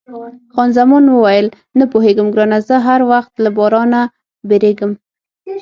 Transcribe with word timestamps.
خان 0.53 0.69
زمان 0.77 1.03
وویل، 1.09 1.47
نه 1.79 1.85
پوهېږم 1.91 2.27
ګرانه، 2.33 2.57
زه 2.67 2.75
هر 2.87 3.01
وخت 3.11 3.33
له 3.43 3.49
بارانه 3.57 4.01
بیریږم. 4.49 4.91